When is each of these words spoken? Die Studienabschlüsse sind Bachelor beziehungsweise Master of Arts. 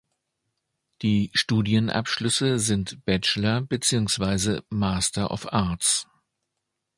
Die 1.03 1.29
Studienabschlüsse 1.35 2.57
sind 2.57 3.05
Bachelor 3.05 3.61
beziehungsweise 3.61 4.63
Master 4.71 5.29
of 5.29 5.53
Arts. 5.53 6.07